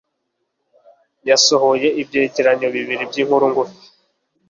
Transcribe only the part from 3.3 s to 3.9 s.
ngufi.